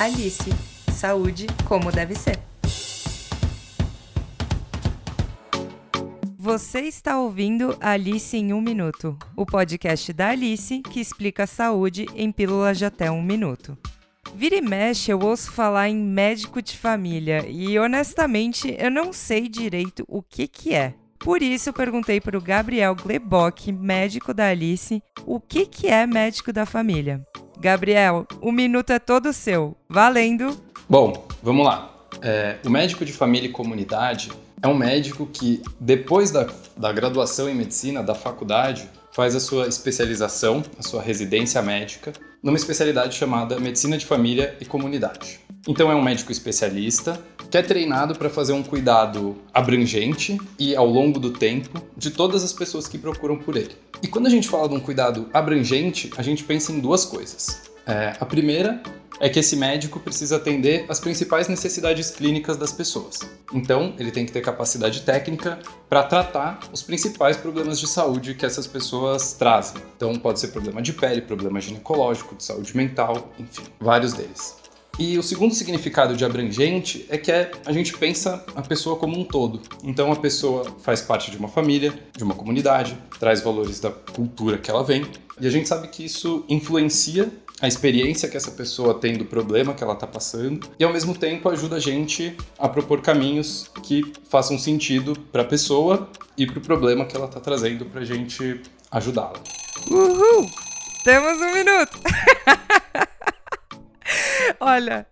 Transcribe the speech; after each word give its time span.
Alice, 0.00 0.48
saúde 0.90 1.46
como 1.68 1.92
deve 1.92 2.14
ser. 2.14 2.38
Você 6.38 6.80
está 6.80 7.18
ouvindo 7.20 7.76
Alice 7.78 8.34
em 8.34 8.54
um 8.54 8.62
Minuto, 8.62 9.14
o 9.36 9.44
podcast 9.44 10.10
da 10.14 10.30
Alice 10.30 10.80
que 10.80 11.00
explica 11.00 11.42
a 11.42 11.46
saúde 11.46 12.06
em 12.14 12.32
pílulas 12.32 12.78
de 12.78 12.86
até 12.86 13.10
um 13.10 13.22
minuto. 13.22 13.76
Vira 14.34 14.56
e 14.56 14.62
mexe, 14.62 15.10
eu 15.10 15.18
ouço 15.18 15.52
falar 15.52 15.90
em 15.90 15.96
médico 15.96 16.62
de 16.62 16.78
família 16.78 17.44
e 17.46 17.78
honestamente 17.78 18.74
eu 18.78 18.90
não 18.90 19.12
sei 19.12 19.50
direito 19.50 20.02
o 20.08 20.22
que, 20.22 20.48
que 20.48 20.74
é. 20.74 20.94
Por 21.18 21.42
isso 21.42 21.68
eu 21.68 21.74
perguntei 21.74 22.22
para 22.22 22.38
o 22.38 22.40
Gabriel 22.40 22.94
Glebock, 22.94 23.70
médico 23.70 24.32
da 24.32 24.48
Alice, 24.48 25.02
o 25.26 25.38
que, 25.38 25.66
que 25.66 25.88
é 25.88 26.06
médico 26.06 26.54
da 26.54 26.64
família. 26.64 27.22
Gabriel, 27.60 28.26
o 28.40 28.50
minuto 28.50 28.88
é 28.88 28.98
todo 28.98 29.34
seu. 29.34 29.76
Valendo! 29.86 30.58
Bom, 30.88 31.28
vamos 31.42 31.66
lá. 31.66 31.94
É, 32.22 32.56
o 32.64 32.70
médico 32.70 33.04
de 33.04 33.12
família 33.12 33.50
e 33.50 33.52
comunidade 33.52 34.32
é 34.62 34.66
um 34.66 34.74
médico 34.74 35.26
que, 35.26 35.62
depois 35.78 36.30
da, 36.30 36.48
da 36.74 36.90
graduação 36.90 37.50
em 37.50 37.54
medicina, 37.54 38.02
da 38.02 38.14
faculdade, 38.14 38.88
faz 39.12 39.36
a 39.36 39.40
sua 39.40 39.68
especialização, 39.68 40.62
a 40.78 40.82
sua 40.82 41.02
residência 41.02 41.60
médica, 41.60 42.14
numa 42.42 42.56
especialidade 42.56 43.14
chamada 43.14 43.60
Medicina 43.60 43.98
de 43.98 44.06
Família 44.06 44.56
e 44.58 44.64
Comunidade. 44.64 45.38
Então 45.68 45.92
é 45.92 45.94
um 45.94 46.02
médico 46.02 46.32
especialista 46.32 47.22
que 47.50 47.58
é 47.58 47.62
treinado 47.62 48.14
para 48.14 48.30
fazer 48.30 48.52
um 48.52 48.62
cuidado 48.62 49.36
abrangente 49.52 50.40
e 50.58 50.76
ao 50.76 50.86
longo 50.86 51.18
do 51.18 51.32
tempo 51.32 51.82
de 51.96 52.10
todas 52.10 52.44
as 52.44 52.52
pessoas 52.52 52.86
que 52.86 52.96
procuram 52.96 53.36
por 53.36 53.56
ele. 53.56 53.74
E 54.02 54.06
quando 54.06 54.26
a 54.26 54.30
gente 54.30 54.48
fala 54.48 54.68
de 54.68 54.74
um 54.74 54.80
cuidado 54.80 55.28
abrangente, 55.32 56.10
a 56.16 56.22
gente 56.22 56.44
pensa 56.44 56.72
em 56.72 56.78
duas 56.78 57.04
coisas. 57.04 57.62
É, 57.86 58.14
a 58.20 58.24
primeira 58.24 58.80
é 59.18 59.28
que 59.28 59.38
esse 59.38 59.54
médico 59.54 60.00
precisa 60.00 60.36
atender 60.36 60.86
as 60.88 60.98
principais 60.98 61.46
necessidades 61.46 62.10
clínicas 62.10 62.56
das 62.56 62.72
pessoas. 62.72 63.18
Então, 63.52 63.94
ele 63.98 64.10
tem 64.10 64.24
que 64.24 64.32
ter 64.32 64.40
capacidade 64.40 65.02
técnica 65.02 65.58
para 65.88 66.04
tratar 66.04 66.60
os 66.72 66.82
principais 66.82 67.36
problemas 67.36 67.78
de 67.78 67.86
saúde 67.86 68.34
que 68.34 68.46
essas 68.46 68.66
pessoas 68.66 69.34
trazem. 69.34 69.82
Então, 69.96 70.14
pode 70.14 70.40
ser 70.40 70.48
problema 70.48 70.80
de 70.80 70.94
pele, 70.94 71.20
problema 71.20 71.60
ginecológico, 71.60 72.34
de 72.34 72.44
saúde 72.44 72.74
mental, 72.74 73.30
enfim, 73.38 73.64
vários 73.78 74.14
deles. 74.14 74.59
E 75.00 75.16
o 75.16 75.22
segundo 75.22 75.54
significado 75.54 76.14
de 76.14 76.26
abrangente 76.26 77.06
é 77.08 77.16
que 77.16 77.32
é, 77.32 77.50
a 77.64 77.72
gente 77.72 77.96
pensa 77.96 78.44
a 78.54 78.60
pessoa 78.60 78.96
como 78.96 79.18
um 79.18 79.24
todo. 79.24 79.62
Então 79.82 80.12
a 80.12 80.16
pessoa 80.16 80.76
faz 80.82 81.00
parte 81.00 81.30
de 81.30 81.38
uma 81.38 81.48
família, 81.48 81.98
de 82.14 82.22
uma 82.22 82.34
comunidade, 82.34 82.98
traz 83.18 83.40
valores 83.40 83.80
da 83.80 83.90
cultura 83.90 84.58
que 84.58 84.70
ela 84.70 84.84
vem, 84.84 85.06
e 85.40 85.46
a 85.46 85.50
gente 85.50 85.66
sabe 85.66 85.88
que 85.88 86.04
isso 86.04 86.44
influencia 86.50 87.32
a 87.62 87.66
experiência 87.66 88.28
que 88.28 88.36
essa 88.36 88.50
pessoa 88.50 88.92
tem 88.92 89.16
do 89.16 89.24
problema 89.24 89.72
que 89.72 89.82
ela 89.82 89.94
está 89.94 90.06
passando 90.06 90.68
e 90.78 90.84
ao 90.84 90.92
mesmo 90.92 91.14
tempo 91.14 91.48
ajuda 91.48 91.76
a 91.76 91.80
gente 91.80 92.36
a 92.58 92.68
propor 92.68 93.00
caminhos 93.00 93.70
que 93.82 94.12
façam 94.28 94.58
sentido 94.58 95.18
para 95.32 95.40
a 95.42 95.46
pessoa 95.46 96.10
e 96.36 96.46
para 96.46 96.58
o 96.58 96.60
problema 96.60 97.06
que 97.06 97.16
ela 97.16 97.26
está 97.26 97.40
trazendo 97.40 97.86
para 97.86 98.02
a 98.02 98.04
gente 98.04 98.60
ajudá-la. 98.90 99.40
Uhul! 99.90 100.46
Temos 101.04 101.40
um 101.40 101.52
minuto! 101.54 101.98
Olha, 104.62 105.06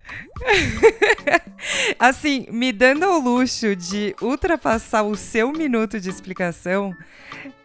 assim, 1.99 2.47
me 2.51 2.71
dando 2.71 3.05
ao 3.05 3.19
luxo 3.19 3.75
de 3.75 4.15
ultrapassar 4.21 5.05
o 5.05 5.17
seu 5.17 5.51
minuto 5.53 5.99
de 5.99 6.11
explicação, 6.11 6.95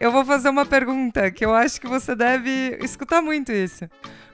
eu 0.00 0.10
vou 0.10 0.24
fazer 0.24 0.48
uma 0.48 0.64
pergunta 0.64 1.30
que 1.30 1.44
eu 1.44 1.54
acho 1.54 1.78
que 1.78 1.86
você 1.86 2.16
deve 2.16 2.78
escutar 2.80 3.20
muito 3.20 3.52
isso. 3.52 3.84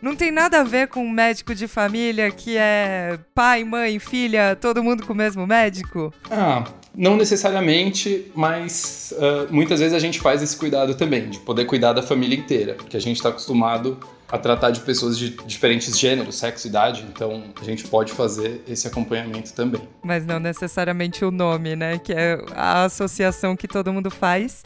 Não 0.00 0.14
tem 0.14 0.30
nada 0.30 0.60
a 0.60 0.62
ver 0.62 0.86
com 0.86 1.04
um 1.04 1.10
médico 1.10 1.52
de 1.52 1.66
família 1.66 2.30
que 2.30 2.56
é 2.56 3.18
pai, 3.34 3.64
mãe, 3.64 3.98
filha, 3.98 4.56
todo 4.56 4.82
mundo 4.82 5.04
com 5.04 5.12
o 5.12 5.16
mesmo 5.16 5.44
médico? 5.44 6.14
Ah, 6.30 6.64
não 6.94 7.16
necessariamente, 7.16 8.30
mas 8.32 9.12
uh, 9.16 9.52
muitas 9.52 9.80
vezes 9.80 9.92
a 9.92 9.98
gente 9.98 10.20
faz 10.20 10.40
esse 10.40 10.56
cuidado 10.56 10.94
também, 10.94 11.28
de 11.28 11.40
poder 11.40 11.64
cuidar 11.64 11.92
da 11.92 12.02
família 12.02 12.38
inteira, 12.38 12.74
porque 12.74 12.96
a 12.96 13.00
gente 13.00 13.16
está 13.16 13.28
acostumado 13.28 13.98
a 14.30 14.38
tratar 14.38 14.70
de 14.70 14.80
pessoas 14.80 15.18
de 15.18 15.30
diferentes 15.44 15.98
gêneros, 15.98 16.36
sexo, 16.36 16.66
idade, 16.66 17.04
então 17.08 17.44
a 17.60 17.64
gente 17.64 17.86
pode 17.88 18.12
fazer 18.12 18.62
esse 18.68 18.86
acompanhamento 18.86 19.52
também. 19.52 19.82
Mas 20.02 20.24
não 20.24 20.38
necessariamente 20.38 21.24
o 21.24 21.30
nome, 21.30 21.74
né? 21.74 21.98
Que 21.98 22.12
é 22.12 22.42
a 22.54 22.84
associação 22.84 23.56
que 23.56 23.66
todo 23.66 23.92
mundo 23.92 24.10
faz. 24.10 24.62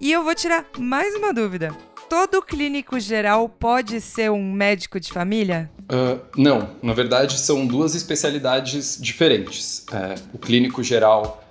E 0.00 0.12
eu 0.12 0.22
vou 0.22 0.34
tirar 0.34 0.66
mais 0.78 1.14
uma 1.14 1.32
dúvida. 1.32 1.74
Todo 2.08 2.40
clínico 2.40 3.00
geral 3.00 3.48
pode 3.48 4.00
ser 4.00 4.30
um 4.30 4.52
médico 4.52 5.00
de 5.00 5.12
família? 5.12 5.70
Uh, 5.90 6.20
não, 6.36 6.70
na 6.82 6.92
verdade 6.92 7.38
são 7.38 7.66
duas 7.66 7.94
especialidades 7.94 8.98
diferentes. 9.00 9.84
É, 9.92 10.14
o 10.32 10.38
clínico 10.38 10.82
geral 10.82 11.42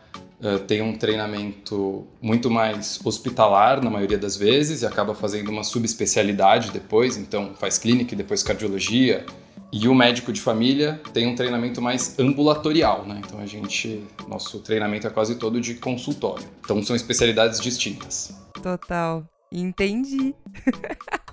uh, 0.46 0.60
tem 0.60 0.82
um 0.82 0.96
treinamento 0.98 2.06
muito 2.22 2.50
mais 2.50 3.00
hospitalar 3.04 3.84
na 3.84 3.90
maioria 3.90 4.18
das 4.18 4.38
vezes 4.38 4.84
e 4.84 4.86
acaba 4.86 5.16
fazendo 5.16 5.50
uma 5.50 5.64
subespecialidade 5.64 6.72
depois, 6.72 7.18
então 7.18 7.54
faz 7.56 7.78
clínica 7.78 8.14
e 8.14 8.18
depois 8.18 8.44
cardiologia. 8.44 9.26
E 9.74 9.90
o 9.90 9.96
médico 9.96 10.32
de 10.32 10.40
família 10.40 11.02
tem 11.12 11.28
um 11.28 11.36
treinamento 11.36 11.82
mais 11.82 12.18
ambulatorial, 12.18 13.06
né? 13.06 13.22
Então 13.26 13.40
a 13.40 13.46
gente, 13.46 14.04
nosso 14.28 14.60
treinamento 14.60 15.06
é 15.08 15.10
quase 15.10 15.36
todo 15.36 15.60
de 15.60 15.76
consultório. 15.76 16.48
Então 16.64 16.82
são 16.82 16.96
especialidades 16.96 17.60
distintas. 17.60 18.34
Total. 18.62 19.26
Entendi. 19.52 20.34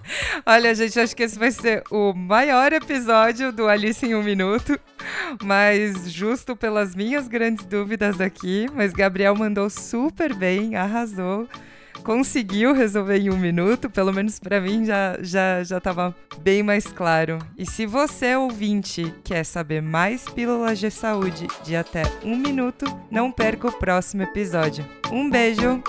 Olha, 0.44 0.74
gente, 0.74 0.98
acho 0.98 1.14
que 1.14 1.22
esse 1.22 1.38
vai 1.38 1.50
ser 1.50 1.82
o 1.90 2.12
maior 2.12 2.72
episódio 2.72 3.52
do 3.52 3.68
Alice 3.68 4.04
em 4.04 4.14
um 4.14 4.22
Minuto, 4.22 4.78
mas 5.42 6.10
justo 6.10 6.56
pelas 6.56 6.94
minhas 6.94 7.28
grandes 7.28 7.64
dúvidas 7.66 8.20
aqui. 8.20 8.66
Mas 8.74 8.92
Gabriel 8.92 9.34
mandou 9.34 9.68
super 9.70 10.34
bem, 10.34 10.76
arrasou, 10.76 11.48
conseguiu 12.02 12.72
resolver 12.72 13.18
em 13.18 13.30
um 13.30 13.38
minuto, 13.38 13.88
pelo 13.88 14.12
menos 14.12 14.38
para 14.38 14.60
mim 14.60 14.84
já 14.84 15.16
já 15.20 15.62
já 15.62 15.78
estava 15.78 16.14
bem 16.40 16.62
mais 16.62 16.86
claro. 16.86 17.38
E 17.56 17.64
se 17.64 17.86
você 17.86 18.34
ouvinte 18.36 19.14
quer 19.24 19.44
saber 19.44 19.80
mais 19.80 20.24
pílulas 20.24 20.78
de 20.78 20.90
saúde 20.90 21.46
de 21.62 21.76
até 21.76 22.02
um 22.24 22.36
minuto, 22.36 22.86
não 23.10 23.30
perca 23.30 23.68
o 23.68 23.72
próximo 23.72 24.22
episódio. 24.22 24.84
Um 25.10 25.30
beijo. 25.30 25.82